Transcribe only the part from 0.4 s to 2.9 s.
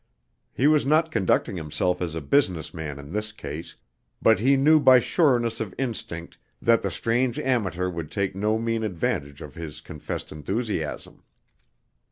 He was not conducting himself as a business